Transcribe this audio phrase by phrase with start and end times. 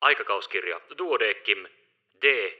[0.00, 1.68] Aikakauskirja Duodeckim
[2.22, 2.50] D.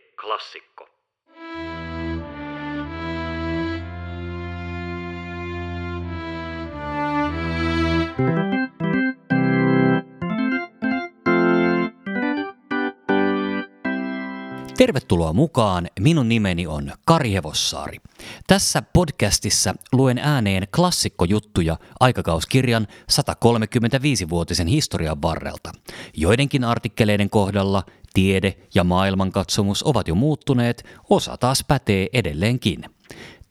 [14.78, 17.98] Tervetuloa mukaan, minun nimeni on Kari Hevossaari.
[18.46, 25.72] Tässä podcastissa luen ääneen klassikkojuttuja aikakauskirjan 135-vuotisen historian varrelta.
[26.16, 27.82] Joidenkin artikkeleiden kohdalla
[28.14, 32.84] tiede ja maailmankatsomus ovat jo muuttuneet, osa taas pätee edelleenkin.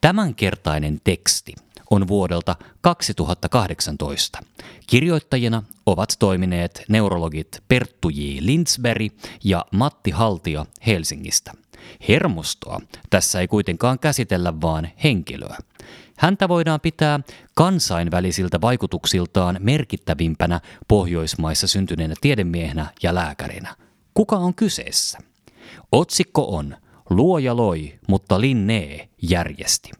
[0.01, 1.53] Tämänkertainen teksti
[1.91, 4.39] on vuodelta 2018.
[4.87, 8.21] Kirjoittajina ovat toimineet neurologit Perttu J.
[8.39, 11.51] Lindsberg ja Matti Haltia Helsingistä.
[12.07, 15.57] Hermostoa tässä ei kuitenkaan käsitellä vaan henkilöä.
[16.17, 17.19] Häntä voidaan pitää
[17.55, 23.75] kansainvälisiltä vaikutuksiltaan merkittävimpänä Pohjoismaissa syntyneenä tiedemiehenä ja lääkärinä.
[24.13, 25.17] Kuka on kyseessä?
[25.91, 26.77] Otsikko on
[27.09, 29.91] Luoja loi, mutta Linné järjesti.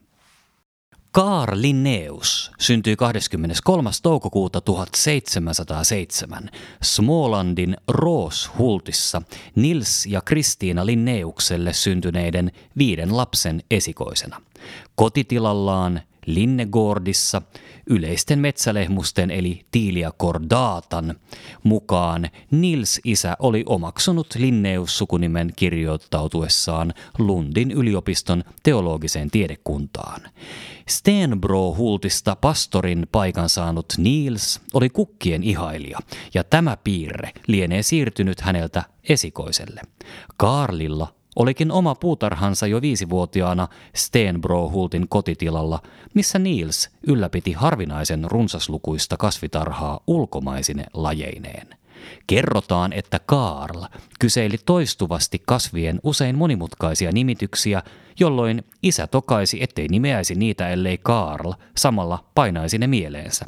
[1.18, 3.90] Karl Linnaeus syntyi 23.
[4.04, 6.50] toukokuuta 1707
[6.82, 9.22] Smålandin Rooshultissa
[9.56, 14.42] Nils ja Kristiina Linneukselle syntyneiden viiden lapsen esikoisena.
[14.96, 17.42] Kotitilallaan Linnegårdissa
[17.90, 21.16] yleisten metsälehmusten eli Tiilia Kordaatan
[21.64, 30.22] mukaan Nils isä oli omaksunut Linneus-sukunimen kirjoittautuessaan Lundin yliopiston teologiseen tiedekuntaan.
[30.90, 36.00] Stenbro-hultista pastorin paikan saanut Niels oli kukkien ihailija,
[36.34, 39.82] ja tämä piirre lienee siirtynyt häneltä esikoiselle.
[40.38, 45.82] Karlilla olikin oma puutarhansa jo viisivuotiaana Stenbro-hultin kotitilalla,
[46.14, 51.68] missä Niels ylläpiti harvinaisen runsaslukuista kasvitarhaa ulkomaisine lajeineen.
[52.28, 53.84] Kerrotaan, että Karl
[54.20, 57.84] kyseili toistuvasti kasvien usein monimutkaisia nimityksiä,
[58.20, 63.46] jolloin isä tokaisi, ettei nimeäisi niitä, ellei Karl samalla painaisi ne mieleensä.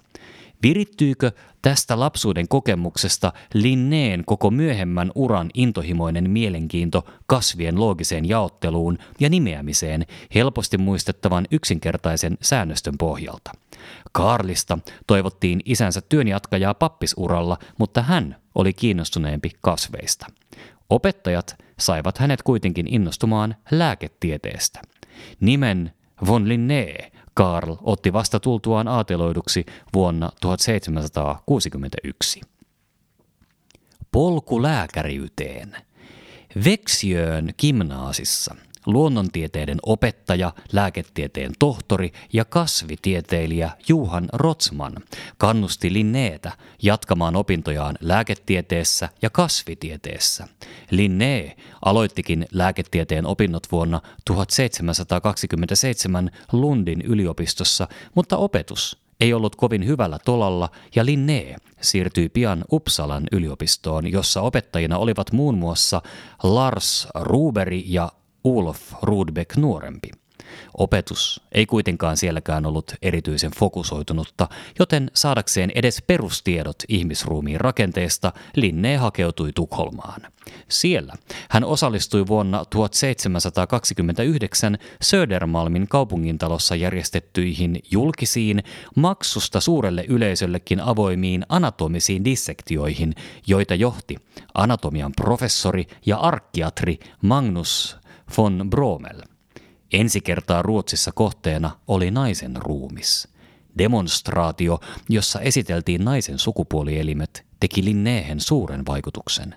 [0.64, 1.31] Virittyykö
[1.62, 10.06] tästä lapsuuden kokemuksesta Linneen koko myöhemmän uran intohimoinen mielenkiinto kasvien loogiseen jaotteluun ja nimeämiseen
[10.36, 13.52] helposti muistettavan yksinkertaisen säännöstön pohjalta?
[14.12, 20.25] Karlista toivottiin isänsä työnjatkajaa pappisuralla, mutta hän oli kiinnostuneempi kasveista.
[20.90, 24.81] Opettajat saivat hänet kuitenkin innostumaan lääketieteestä.
[25.40, 25.94] Nimen
[26.28, 32.42] von Linné Karl otti vasta tultuaan aateloiduksi vuonna 1761.
[34.12, 35.78] Polku lääkäriyteen.
[36.66, 38.56] Veksiöön gimnaasissa–
[38.94, 44.96] luonnontieteiden opettaja, lääketieteen tohtori ja kasvitieteilijä Juhan Rotsman
[45.38, 46.52] kannusti Linneetä
[46.82, 50.48] jatkamaan opintojaan lääketieteessä ja kasvitieteessä.
[50.92, 51.56] Linné
[51.86, 61.06] aloittikin lääketieteen opinnot vuonna 1727 Lundin yliopistossa, mutta opetus ei ollut kovin hyvällä tolalla ja
[61.06, 66.02] Linné siirtyi pian Uppsalan yliopistoon, jossa opettajina olivat muun muassa
[66.44, 68.12] Lars Ruberi ja
[68.44, 70.10] Ulof Rudbeck nuorempi.
[70.78, 74.48] Opetus ei kuitenkaan sielläkään ollut erityisen fokusoitunutta,
[74.80, 80.22] joten saadakseen edes perustiedot ihmisruumiin rakenteesta Linné hakeutui Tukholmaan.
[80.70, 81.14] Siellä
[81.50, 88.64] hän osallistui vuonna 1729 Södermalmin kaupungintalossa järjestettyihin julkisiin,
[88.96, 93.16] maksusta suurelle yleisöllekin avoimiin anatomisiin dissektioihin,
[93.48, 94.16] joita johti
[94.54, 98.00] anatomian professori ja arkkiatri Magnus
[98.38, 99.22] von Bromel.
[99.94, 103.28] Ensi kertaa Ruotsissa kohteena oli naisen ruumis.
[103.78, 104.80] Demonstraatio,
[105.10, 109.56] jossa esiteltiin naisen sukupuolielimet, teki Linneen suuren vaikutuksen.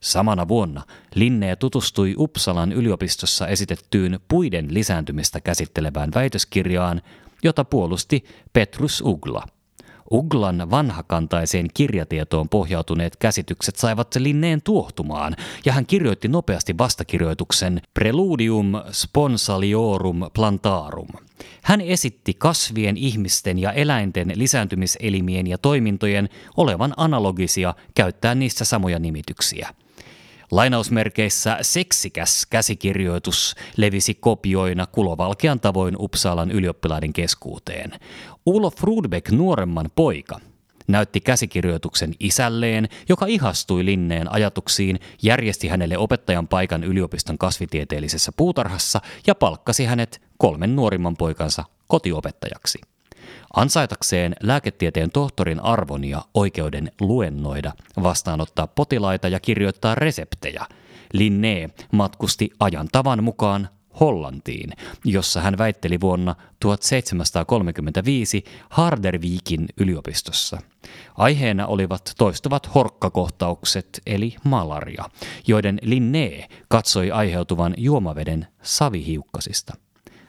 [0.00, 0.82] Samana vuonna
[1.14, 7.02] Linnee tutustui Uppsalan yliopistossa esitettyyn puiden lisääntymistä käsittelevään väitöskirjaan,
[7.42, 9.46] jota puolusti Petrus Ugla–
[10.10, 20.20] Uglan vanhakantaiseen kirjatietoon pohjautuneet käsitykset saivat Linneen tuohtumaan, ja hän kirjoitti nopeasti vastakirjoituksen Preludium sponsaliorum
[20.34, 21.08] plantarum.
[21.62, 29.68] Hän esitti kasvien, ihmisten ja eläinten lisääntymiselimien ja toimintojen olevan analogisia käyttää niistä samoja nimityksiä–
[30.54, 37.92] Lainausmerkeissä seksikäs käsikirjoitus levisi kopioina kulovalkean tavoin Uppsalan ylioppilaiden keskuuteen.
[38.46, 40.40] Ulof Rudbeck nuoremman poika
[40.88, 49.34] näytti käsikirjoituksen isälleen, joka ihastui Linneen ajatuksiin, järjesti hänelle opettajan paikan yliopiston kasvitieteellisessä puutarhassa ja
[49.34, 52.93] palkkasi hänet kolmen nuorimman poikansa kotiopettajaksi.
[53.54, 57.72] Ansaitakseen lääketieteen tohtorin arvon ja oikeuden luennoida,
[58.02, 60.66] vastaanottaa potilaita ja kirjoittaa reseptejä,
[61.12, 63.68] Linné matkusti ajan tavan mukaan
[64.00, 64.72] Hollantiin,
[65.04, 70.58] jossa hän väitteli vuonna 1735 Hardervikin yliopistossa.
[71.16, 75.04] Aiheena olivat toistuvat horkkakohtaukset eli malaria,
[75.46, 79.74] joiden Linné katsoi aiheutuvan juomaveden savihiukkasista.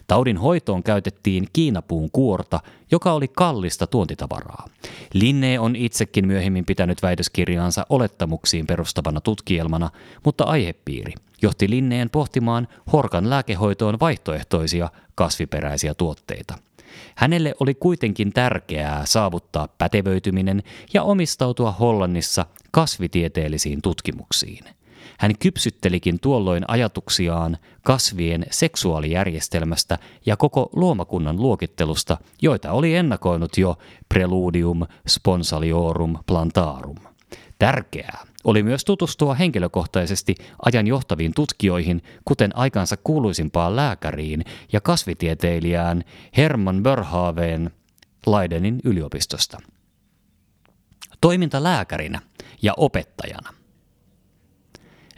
[0.08, 2.60] Taudin hoitoon käytettiin kiinapuun kuorta,
[2.92, 4.68] joka oli kallista tuontitavaraa.
[5.14, 9.90] Linne on itsekin myöhemmin pitänyt väitöskirjaansa olettamuksiin perustavana tutkielmana,
[10.26, 16.58] mutta aihepiiri johti Linneen pohtimaan horkan lääkehoitoon vaihtoehtoisia kasviperäisiä tuotteita.
[17.16, 20.64] Hänelle oli kuitenkin tärkeää saavuttaa pätevöityminen
[20.94, 24.75] ja omistautua Hollannissa kasvitieteellisiin tutkimuksiin.
[25.20, 33.78] Hän kypsyttelikin tuolloin ajatuksiaan kasvien seksuaalijärjestelmästä ja koko luomakunnan luokittelusta, joita oli ennakoinut jo
[34.10, 36.98] Preludium Sponsaliorum Plantarum.
[37.60, 40.36] Tärkeää oli myös tutustua henkilökohtaisesti
[40.66, 46.04] ajan johtaviin tutkijoihin, kuten aikansa kuuluisimpaan lääkäriin ja kasvitieteilijään
[46.38, 47.72] Herman Börhaveen
[48.28, 49.58] Leidenin yliopistosta.
[51.22, 52.22] Toiminta lääkärinä
[52.62, 53.54] ja opettajana–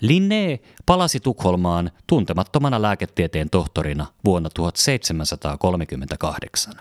[0.02, 6.74] Linné palasi Tukholmaan tuntemattomana lääketieteen tohtorina vuonna 1738.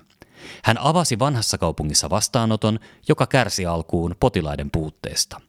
[0.65, 2.79] Hän avasi vanhassa kaupungissa vastaanoton,
[3.09, 5.41] joka kärsi alkuun potilaiden puutteesta.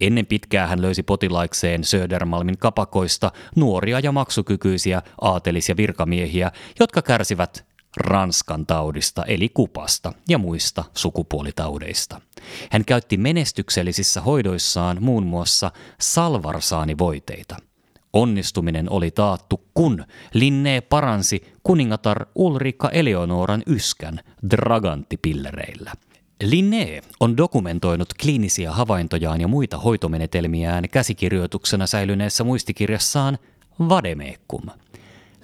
[0.00, 7.66] Ennen pitkää hän löysi potilaikseen Södermalmin kapakoista nuoria ja maksukykyisiä aatelis- ja virkamiehiä, jotka kärsivät
[7.96, 12.20] Ranskan taudista eli kupasta ja muista sukupuolitaudeista.
[12.70, 17.56] Hän käytti menestyksellisissä hoidoissaan muun muassa salvarsaanivoiteita.
[18.12, 20.04] Onnistuminen oli taattu, kun
[20.34, 24.20] Linné paransi kuningatar Ulrika Eleonoran yskän
[24.50, 25.92] draganttipillereillä.
[26.42, 33.38] Linné on dokumentoinut kliinisiä havaintojaan ja muita hoitomenetelmiään käsikirjoituksena säilyneessä muistikirjassaan
[33.88, 34.62] Vademeekkum–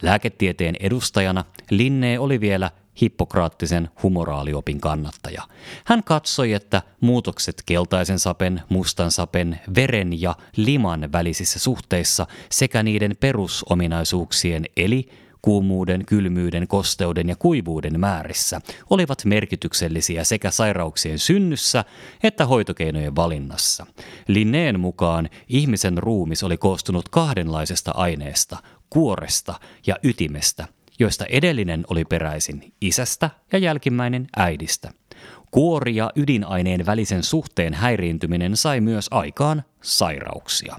[0.03, 2.71] Lääketieteen edustajana Linne oli vielä
[3.01, 5.43] hippokraattisen humoraaliopin kannattaja.
[5.85, 13.17] Hän katsoi, että muutokset keltaisen sapen, mustan sapen, veren ja liman välisissä suhteissa sekä niiden
[13.21, 15.09] perusominaisuuksien eli
[15.43, 18.61] kuumuuden, kylmyyden, kosteuden ja kuivuuden määrissä
[18.91, 21.85] olivat merkityksellisiä sekä sairauksien synnyssä
[22.23, 23.87] että hoitokeinojen valinnassa.
[24.29, 28.57] Linneen mukaan ihmisen ruumis oli koostunut kahdenlaisesta aineesta,
[28.91, 29.55] kuoresta
[29.87, 34.93] ja ytimestä, joista edellinen oli peräisin isästä ja jälkimmäinen äidistä.
[35.51, 40.77] Kuori- ja ydinaineen välisen suhteen häiriintyminen sai myös aikaan sairauksia.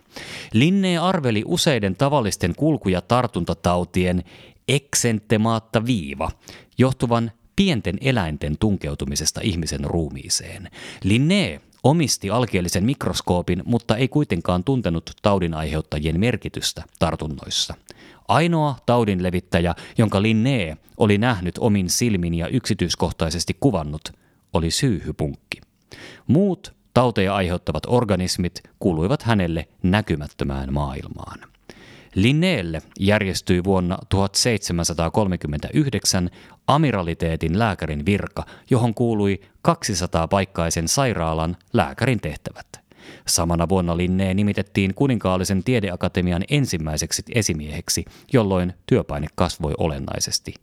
[0.54, 4.24] Linne arveli useiden tavallisten kulku- ja tartuntatautien
[4.68, 6.32] eksentemaatta viiva,
[6.78, 10.70] johtuvan pienten eläinten tunkeutumisesta ihmisen ruumiiseen.
[11.04, 17.74] Linné omisti alkeellisen mikroskoopin, mutta ei kuitenkaan tuntenut taudin aiheuttajien merkitystä tartunnoissa.
[18.28, 24.10] Ainoa taudin levittäjä, jonka Linné oli nähnyt omin silmin ja yksityiskohtaisesti kuvannut,
[24.54, 25.62] oli syyhypunkki.
[26.28, 31.40] Muut tauteja aiheuttavat organismit kuuluivat hänelle näkymättömään maailmaan.
[32.16, 36.30] Linneelle järjestyi vuonna 1739
[36.68, 42.87] amiraliteetin lääkärin virka, johon kuului 200 paikkaisen sairaalan lääkärin tehtävät.
[43.28, 50.54] Samana vuonna Linnee nimitettiin kuninkaallisen tiedeakatemian ensimmäiseksi esimieheksi, jolloin työpaine kasvoi olennaisesti.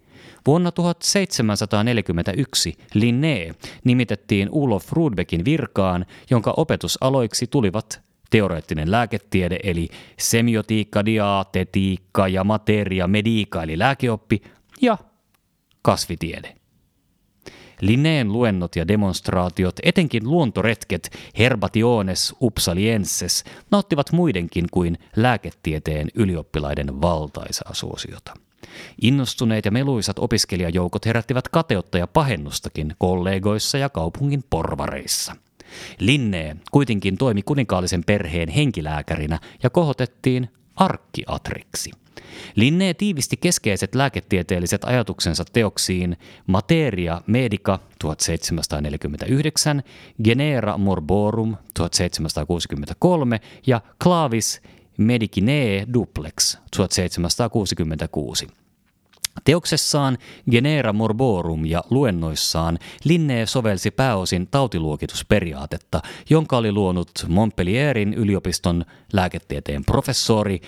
[0.46, 12.28] Vuonna 1741 Linné nimitettiin Ulof Rudbeckin virkaan, jonka opetusaloiksi tulivat teoreettinen lääketiede eli semiotiikka, diatetiikka
[12.28, 14.42] ja materia medica eli lääkeoppi
[14.80, 14.98] ja
[15.82, 16.54] kasvitiede.
[17.81, 28.35] Linneen luennot ja demonstraatiot, etenkin luontoretket Herbationes Upsalienses, nauttivat muidenkin kuin lääketieteen ylioppilaiden valtaisaa suosiota.
[29.02, 35.37] Innostuneet ja meluisat opiskelijajoukot herättivät kateutta ja pahennustakin kollegoissa ja kaupungin porvareissa.
[35.99, 41.90] Linne kuitenkin toimi kuninkaallisen perheen henkilääkärinä ja kohotettiin arkkiatriksi.
[42.54, 46.16] Linne tiivisti keskeiset lääketieteelliset ajatuksensa teoksiin
[46.47, 49.83] Materia Medica 1749,
[50.25, 54.62] Genera Morborum 1763 ja Clavis
[54.99, 58.49] Medicinae Duplex 1766.
[59.44, 60.18] Teoksessaan
[60.50, 70.61] Genera Morborum ja luennoissaan Linné sovelsi pääosin tautiluokitusperiaatetta, jonka oli luonut Montpellierin yliopiston lääketieteen professori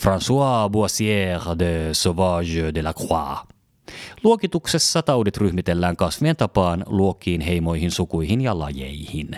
[0.00, 3.54] François Boissier de Sauvage de la Croix.
[4.24, 9.28] Luokituksessa taudit ryhmitellään kasvien tapaan luokkiin, heimoihin, sukuihin ja lajeihin.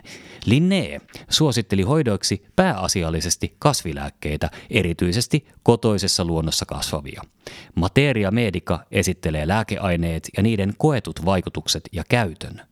[0.44, 7.22] Linné suositteli hoidoiksi pääasiallisesti kasvilääkkeitä, erityisesti kotoisessa luonnossa kasvavia.
[7.75, 12.62] Materia Medica esittelee lääkeaineet ja niiden koetut vaikutukset ja käytön.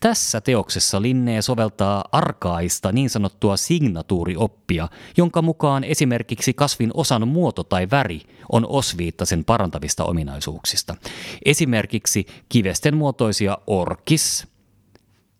[0.00, 7.90] Tässä teoksessa Linné soveltaa arkaista niin sanottua signatuurioppia, jonka mukaan esimerkiksi kasvin osan muoto tai
[7.90, 8.20] väri
[8.52, 10.96] on osviitta sen parantavista ominaisuuksista.
[11.44, 14.46] Esimerkiksi kivesten muotoisia orkis,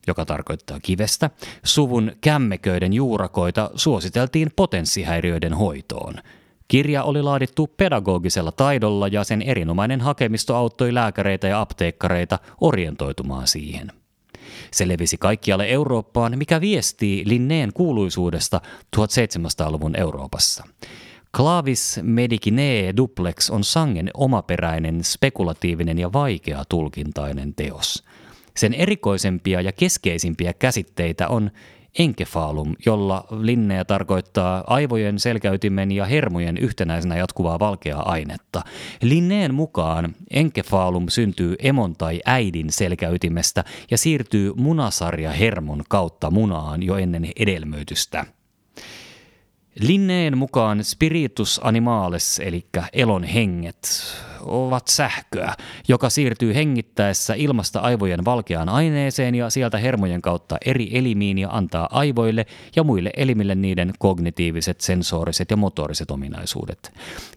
[0.07, 1.31] joka tarkoittaa kivestä,
[1.64, 6.14] suvun kämmeköiden juurakoita suositeltiin potenssihäiriöiden hoitoon.
[6.69, 14.00] Kirja oli laadittu pedagogisella taidolla ja sen erinomainen hakemisto auttoi lääkäreitä ja apteekkareita orientoitumaan siihen.
[14.71, 18.61] Se levisi kaikkialle Eurooppaan, mikä viestii Linneen kuuluisuudesta
[18.97, 20.64] 1700-luvun Euroopassa.
[21.37, 28.04] Clavis Medicine Duplex on sangen omaperäinen, spekulatiivinen ja vaikea tulkintainen teos.
[28.57, 31.50] Sen erikoisempia ja keskeisimpiä käsitteitä on
[31.99, 38.62] enkefaalum, jolla linneä tarkoittaa aivojen, selkäytimen ja hermojen yhtenäisenä jatkuvaa valkeaa ainetta.
[39.02, 46.97] Linneen mukaan enkefaalum syntyy emon tai äidin selkäytimestä ja siirtyy munasarja hermon kautta munaan jo
[46.97, 48.26] ennen edelmöitystä.
[49.80, 53.76] Linneen mukaan spiritus animales, eli elon henget,
[54.44, 55.54] ovat sähköä,
[55.88, 61.88] joka siirtyy hengittäessä ilmasta aivojen valkeaan aineeseen ja sieltä hermojen kautta eri elimiin ja antaa
[61.90, 66.92] aivoille ja muille elimille niiden kognitiiviset, sensoriset ja motoriset ominaisuudet.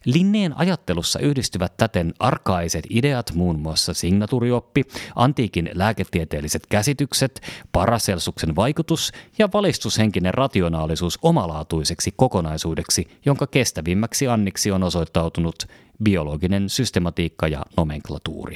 [0.05, 4.83] Linneen ajattelussa yhdistyvät täten arkaiset ideat, muun muassa signaturioppi,
[5.15, 7.41] antiikin lääketieteelliset käsitykset,
[7.71, 15.67] paraselsuksen vaikutus ja valistushenkinen rationaalisuus omalaatuiseksi kokonaisuudeksi, jonka kestävimmäksi anniksi on osoittautunut
[16.03, 18.55] biologinen systematiikka ja nomenklatuuri.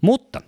[0.00, 0.42] Mutta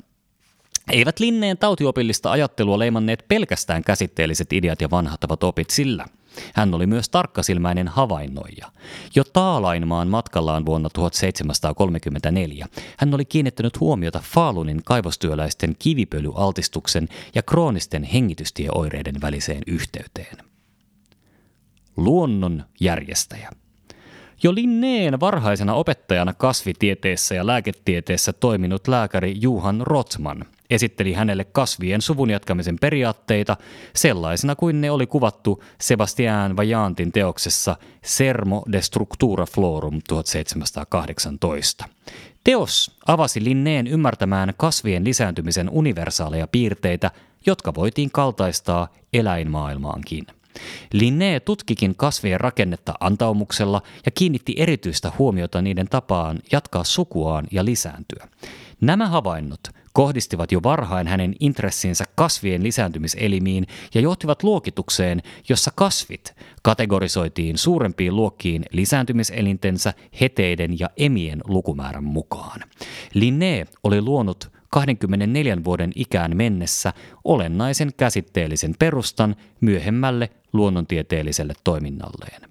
[0.93, 6.07] eivät Linneen tautiopillista ajattelua leimanneet pelkästään käsitteelliset ideat ja vanhahtavat opit sillä.
[6.55, 8.73] Hän oli myös tarkkasilmäinen havainnoija.
[9.15, 12.67] Jo Taalainmaan matkallaan vuonna 1734
[12.97, 20.37] hän oli kiinnittänyt huomiota Faalunin kaivostyöläisten kivipölyaltistuksen ja kroonisten hengitystieoireiden väliseen yhteyteen.
[21.97, 23.51] Luonnon järjestäjä–
[24.43, 32.31] jo Linneen varhaisena opettajana kasvitieteessä ja lääketieteessä toiminut lääkäri Juhan Rotsman esitteli hänelle kasvien suvun
[32.31, 33.57] jatkamisen periaatteita
[33.95, 41.85] sellaisena kuin ne oli kuvattu Sebastian Vajantin teoksessa Sermo de Structura Florum 1718.
[42.45, 47.11] Teos avasi Linneen ymmärtämään kasvien lisääntymisen universaaleja piirteitä,
[47.47, 50.27] jotka voitiin kaltaistaa eläinmaailmaankin.
[50.93, 58.29] Linné tutkikin kasvien rakennetta antaumuksella ja kiinnitti erityistä huomiota niiden tapaan jatkaa sukuaan ja lisääntyä.
[58.81, 59.61] Nämä havainnot
[59.93, 68.65] kohdistivat jo varhain hänen intressinsä kasvien lisääntymiselimiin ja johtivat luokitukseen, jossa kasvit kategorisoitiin suurempiin luokkiin
[68.73, 72.61] lisääntymiselintensä, heteiden ja emien lukumäärän mukaan.
[73.15, 76.93] Linné oli luonut 24 vuoden ikään mennessä
[77.25, 82.46] olennaisen käsitteellisen perustan myöhemmälle luonnontieteelliselle toiminnalleen.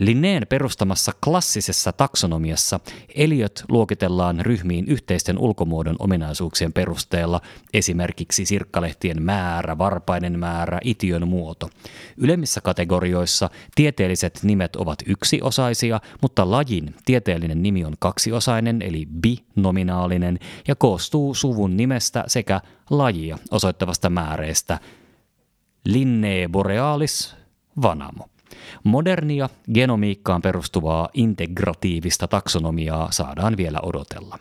[0.00, 2.80] Linneen perustamassa klassisessa taksonomiassa
[3.14, 7.40] eliöt luokitellaan ryhmiin yhteisten ulkomuodon ominaisuuksien perusteella,
[7.74, 11.70] esimerkiksi sirkkalehtien määrä, varpainen määrä, itiön muoto.
[12.16, 20.38] Ylemmissä kategorioissa tieteelliset nimet ovat yksiosaisia, mutta lajin tieteellinen nimi on kaksiosainen eli binominaalinen
[20.68, 24.78] ja koostuu suvun nimestä sekä lajia osoittavasta määreestä
[25.84, 27.36] Linnee borealis
[27.82, 28.29] vanamo.
[28.84, 34.38] Modernia genomiikkaan perustuvaa integratiivista taksonomiaa saadaan vielä odotella.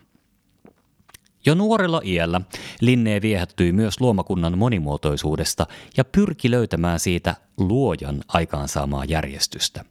[1.46, 2.42] Jo nuorella iällä
[2.82, 5.68] Linné viehättyi myös luomakunnan monimuotoisuudesta
[5.98, 9.86] ja pyrki löytämään siitä luojan aikaansaamaa järjestystä.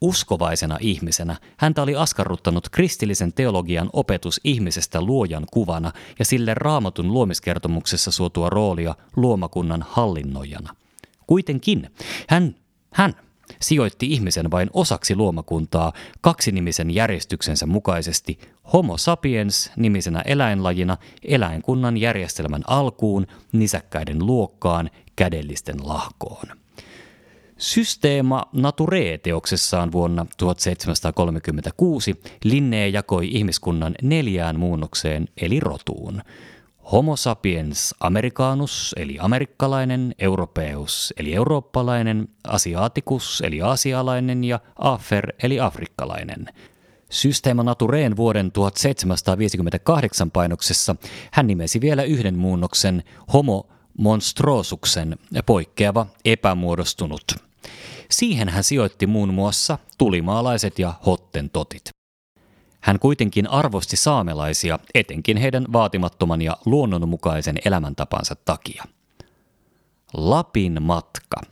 [0.00, 8.10] Uskovaisena ihmisenä häntä oli askarruttanut kristillisen teologian opetus ihmisestä luojan kuvana ja sille raamatun luomiskertomuksessa
[8.10, 10.74] suotua roolia luomakunnan hallinnoijana.
[11.26, 11.90] Kuitenkin
[12.28, 12.54] hän,
[12.94, 13.14] hän
[13.60, 18.38] sijoitti ihmisen vain osaksi luomakuntaa kaksinimisen järjestyksensä mukaisesti
[18.72, 26.46] Homo sapiens nimisenä eläinlajina eläinkunnan järjestelmän alkuun, nisäkkäiden luokkaan, kädellisten lahkoon.
[27.58, 36.22] Systeema Nature-teoksessaan vuonna 1736 Linné jakoi ihmiskunnan neljään muunnokseen eli rotuun–
[36.92, 46.46] Homo sapiens americanus eli amerikkalainen, europeus eli eurooppalainen, asiaticus eli aasialainen ja afer eli afrikkalainen.
[47.10, 50.96] Systema Natureen vuoden 1758 painoksessa
[51.32, 53.68] hän nimesi vielä yhden muunnoksen Homo
[53.98, 55.16] monstrosuksen
[55.46, 57.22] poikkeava epämuodostunut.
[58.10, 61.99] Siihen hän sijoitti muun muassa tulimaalaiset ja hottentotit.
[62.80, 68.84] Hän kuitenkin arvosti saamelaisia etenkin heidän vaatimattoman ja luonnonmukaisen elämäntapansa takia.
[70.14, 71.40] Lapin matka–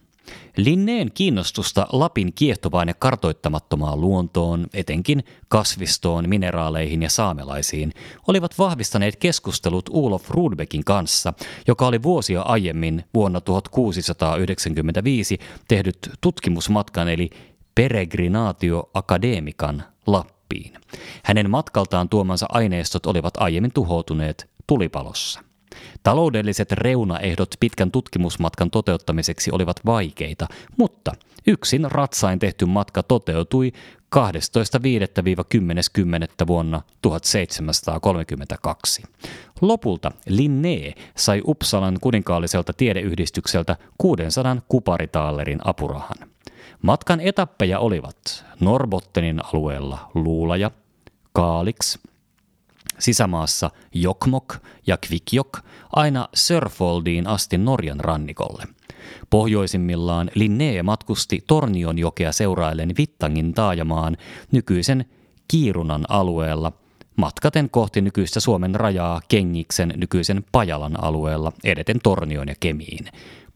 [0.56, 7.92] Linneen kiinnostusta Lapin kiehtovaan ja kartoittamattomaan luontoon, etenkin kasvistoon, mineraaleihin ja saamelaisiin,
[8.28, 11.32] olivat vahvistaneet keskustelut Ulof Rudbeckin kanssa,
[11.66, 17.30] joka oli vuosia aiemmin vuonna 1695 tehdyt tutkimusmatkan eli
[17.74, 19.82] Peregrinatio Academican
[20.48, 20.72] Lappiin.
[21.24, 25.40] Hänen matkaltaan tuomansa aineistot olivat aiemmin tuhoutuneet tulipalossa.
[26.02, 30.46] Taloudelliset reunaehdot pitkän tutkimusmatkan toteuttamiseksi olivat vaikeita,
[30.78, 31.12] mutta
[31.46, 33.72] yksin ratsain tehty matka toteutui
[34.16, 34.22] 12.5.–10.10.
[36.46, 39.02] vuonna 1732.
[39.60, 46.16] Lopulta Linné sai Uppsalan kuninkaalliselta tiedeyhdistykseltä 600 kuparitaalerin apurahan.
[46.82, 50.70] Matkan etappeja olivat Norbottenin alueella Luulaja,
[51.32, 51.98] Kaaliks,
[52.98, 54.54] sisämaassa Jokmok
[54.86, 55.58] ja Kvikjok
[55.92, 58.64] aina Sörfoldiin asti Norjan rannikolle.
[59.30, 64.16] Pohjoisimmillaan Linné matkusti Tornion jokea seuraillen Vittangin taajamaan
[64.52, 65.04] nykyisen
[65.48, 66.72] Kiirunan alueella
[67.16, 73.08] matkaten kohti nykyistä Suomen rajaa Kengiksen nykyisen Pajalan alueella edeten Tornion ja Kemiin.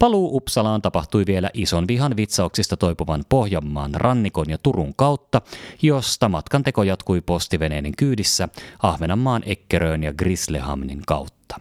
[0.02, 5.40] Paluu Uppsalaan tapahtui vielä ison vihan vitsauksista toipuvan Pohjanmaan rannikon ja Turun kautta,
[5.82, 8.48] josta matkan teko jatkui postiveneiden kyydissä
[8.82, 11.60] Ahvenanmaan Ekkeröön ja Grislehamnin kautta.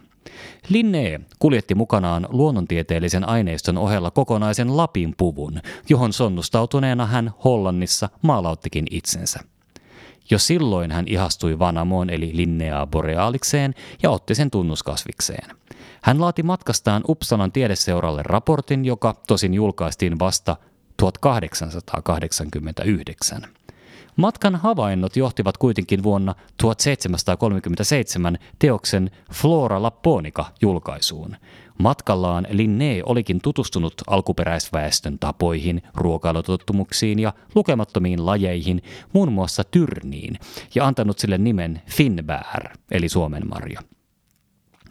[0.68, 9.51] Linné kuljetti mukanaan luonnontieteellisen aineiston ohella kokonaisen Lapin puvun, johon sonnustautuneena hän Hollannissa maalauttikin itsensä.
[10.30, 15.56] Jo silloin hän ihastui Vanamoon eli Linnea boreaalikseen ja otti sen tunnuskasvikseen.
[16.02, 20.56] Hän laati matkastaan Uppsalan tiedeseuralle raportin, joka tosin julkaistiin vasta
[20.96, 23.42] 1889.
[24.16, 31.36] Matkan havainnot johtivat kuitenkin vuonna 1737 teoksen Flora Lapponica julkaisuun.
[31.78, 38.82] Matkallaan Linné olikin tutustunut alkuperäisväestön tapoihin, ruokailutottumuksiin ja lukemattomiin lajeihin,
[39.12, 40.38] muun muassa tyrniin,
[40.74, 43.80] ja antanut sille nimen Finbär, eli Suomenmarja.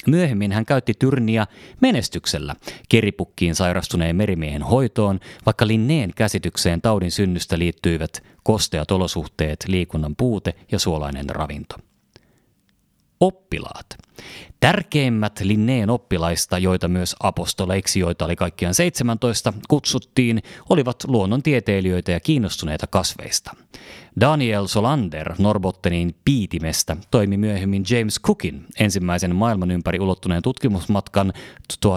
[0.07, 1.47] Myöhemmin hän käytti tyrniä
[1.81, 2.55] menestyksellä
[2.89, 10.79] keripukkiin sairastuneen merimiehen hoitoon, vaikka Linneen käsitykseen taudin synnystä liittyivät kosteat olosuhteet, liikunnan puute ja
[10.79, 11.75] suolainen ravinto.
[13.19, 13.85] Oppilaat.
[14.59, 22.87] Tärkeimmät Linneen oppilaista, joita myös apostoleiksi, joita oli kaikkiaan 17, kutsuttiin, olivat luonnontieteilijöitä ja kiinnostuneita
[22.87, 23.51] kasveista.
[24.19, 31.33] Daniel Solander Norbottenin piitimestä toimi myöhemmin James Cookin ensimmäisen maailman ympäri ulottuneen tutkimusmatkan
[31.85, 31.89] 1769-71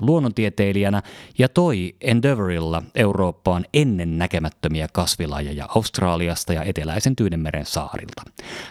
[0.00, 1.02] luonnontieteilijänä
[1.38, 8.22] ja toi Endeavourilla Eurooppaan ennen näkemättömiä kasvilajeja Australiasta ja eteläisen Tyynemeren saarilta.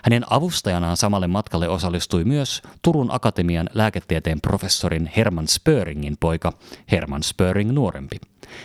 [0.03, 6.53] Hänen avustajanaan samalle matkalle osallistui myös Turun Akatemian lääketieteen professorin Herman Spöringin poika
[6.91, 8.17] Herman Spöring nuorempi.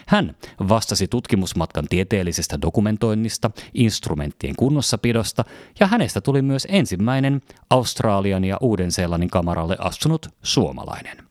[0.06, 0.36] Hän
[0.68, 5.44] vastasi tutkimusmatkan tieteellisestä dokumentoinnista, instrumenttien kunnossapidosta
[5.80, 11.27] ja hänestä tuli myös ensimmäinen Australian ja Uuden-Seelannin kamaralle astunut suomalainen.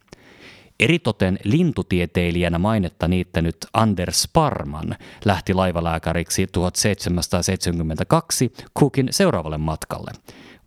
[0.79, 10.11] Eritoten lintutieteilijänä mainetta niittänyt Anders Parman lähti laivalääkäriksi 1772 Cookin seuraavalle matkalle.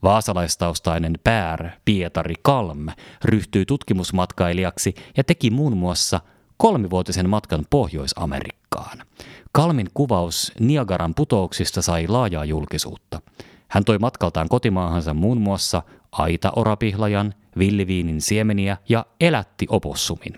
[0.02, 2.86] Vaasalaistaustaiinen Pär Pietari Kalm
[3.24, 6.20] ryhtyi tutkimusmatkailijaksi ja teki muun muassa
[6.56, 8.98] kolmivuotisen matkan Pohjois-Amerikkaan.
[9.52, 13.20] Kalmin kuvaus Niagaran putouksista sai laajaa julkisuutta.
[13.68, 20.34] Hän toi matkaltaan kotimaahansa muun muassa aita-orapihlajan, villiviinin siemeniä ja elätti opossumin.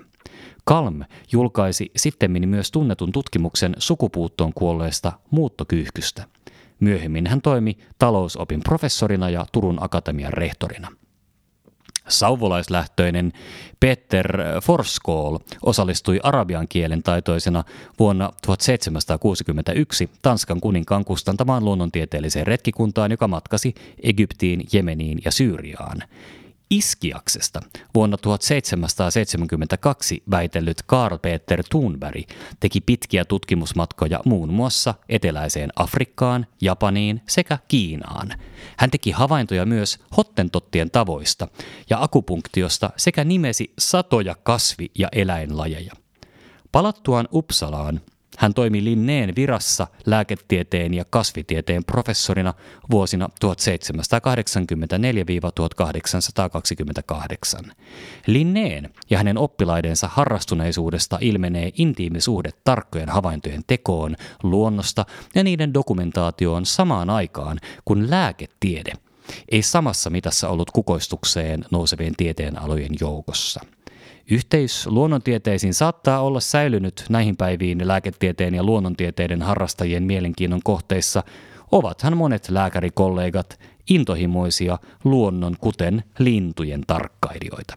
[0.64, 1.00] Kalm
[1.32, 6.24] julkaisi sittemmin myös tunnetun tutkimuksen sukupuuttoon kuolleesta muuttokyyhkystä.
[6.80, 10.88] Myöhemmin hän toimi talousopin professorina ja Turun Akatemian rehtorina.
[12.08, 13.32] Sauvolaislähtöinen
[13.80, 17.64] Peter Forskool osallistui arabian kielen taitoisena
[17.98, 26.02] vuonna 1761 Tanskan kuninkaan kustantamaan luonnontieteelliseen retkikuntaan, joka matkasi Egyptiin, Jemeniin ja Syyriaan.
[26.72, 27.60] Iskiaksesta
[27.94, 32.30] vuonna 1772 väitellyt Karl Peter Thunberg
[32.60, 38.28] teki pitkiä tutkimusmatkoja muun muassa eteläiseen Afrikkaan, Japaniin sekä Kiinaan.
[38.76, 41.48] Hän teki havaintoja myös hottentottien tavoista
[41.90, 45.92] ja akupunktiosta sekä nimesi satoja kasvi- ja eläinlajeja.
[46.72, 48.00] Palattuaan Uppsalaan
[48.38, 52.54] hän toimi Linneen virassa lääketieteen ja kasvitieteen professorina
[52.90, 53.28] vuosina
[57.64, 57.70] 1784-1828.
[58.26, 67.10] Linneen ja hänen oppilaidensa harrastuneisuudesta ilmenee intiimisuhde tarkkojen havaintojen tekoon, luonnosta ja niiden dokumentaatioon samaan
[67.10, 68.92] aikaan, kun lääketiede
[69.48, 73.60] ei samassa mitassa ollut kukoistukseen nousevien tieteenalojen joukossa–
[74.30, 81.24] Yhteys luonnontieteisiin saattaa olla säilynyt näihin päiviin lääketieteen ja luonnontieteiden harrastajien mielenkiinnon kohteissa,
[81.72, 87.74] ovathan monet lääkärikollegat intohimoisia luonnon kuten lintujen tarkkailijoita.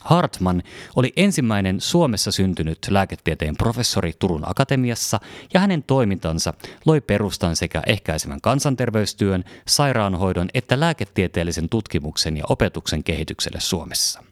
[0.00, 0.62] Hartman
[0.96, 5.20] oli ensimmäinen Suomessa syntynyt lääketieteen professori Turun Akatemiassa
[5.54, 6.54] ja hänen toimintansa
[6.86, 14.22] loi perustan sekä ehkäisevän kansanterveystyön, sairaanhoidon että lääketieteellisen tutkimuksen ja opetuksen kehitykselle Suomessa.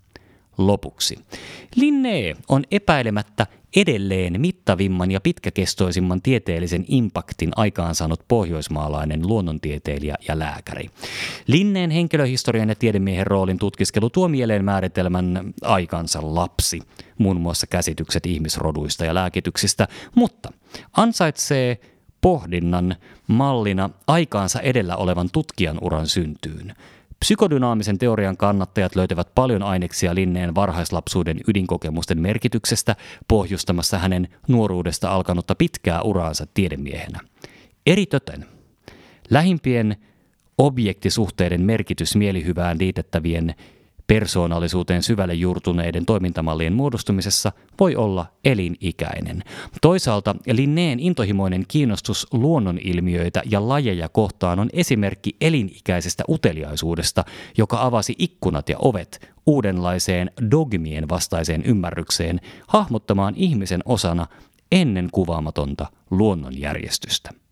[0.59, 1.19] Lopuksi.
[1.77, 10.91] Linné on epäilemättä edelleen mittavimman ja pitkäkestoisimman tieteellisen impaktin aikaansaanut pohjoismaalainen luonnontieteilijä ja lääkäri.
[11.47, 16.81] Linneen henkilöhistorian ja tiedemiehen roolin tutkiskelu tuo mieleen määritelmän aikansa lapsi,
[17.19, 20.53] muun muassa käsitykset ihmisroduista ja lääkityksistä, mutta
[20.93, 21.81] ansaitsee
[22.21, 26.75] pohdinnan mallina aikaansa edellä olevan tutkijan uran syntyyn–
[27.21, 32.97] Psykodynaamisen teorian kannattajat löytävät paljon aineksia Linneen varhaislapsuuden ydinkokemusten merkityksestä
[33.29, 37.21] pohjustamassa hänen nuoruudesta alkanutta pitkää uraansa tiedemiehenä.
[37.87, 38.47] Eritöten
[39.31, 39.97] lähimpien
[40.59, 43.55] objektisuhteiden merkitys mielihyvään liitettävien
[44.07, 49.43] persoonallisuuteen syvälle juurtuneiden toimintamallien muodostumisessa voi olla elinikäinen.
[49.83, 57.25] Toisaalta Linneen intohimoinen kiinnostus luonnonilmiöitä ja lajeja kohtaan on esimerkki elinikäisestä uteliaisuudesta,
[57.59, 64.27] joka avasi ikkunat ja ovet uudenlaiseen dogmien vastaiseen ymmärrykseen hahmottamaan ihmisen osana
[64.73, 67.46] ennen kuvaamatonta luonnonjärjestystä.